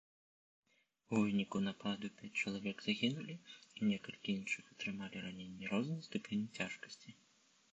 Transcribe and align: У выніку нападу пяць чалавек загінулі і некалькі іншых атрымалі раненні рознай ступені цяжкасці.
У 1.17 1.19
выніку 1.23 1.57
нападу 1.67 2.09
пяць 2.21 2.31
чалавек 2.43 2.77
загінулі 2.85 3.35
і 3.35 3.79
некалькі 3.91 4.29
іншых 4.39 4.73
атрымалі 4.77 5.17
раненні 5.27 5.71
рознай 5.75 6.01
ступені 6.07 6.47
цяжкасці. 6.63 7.09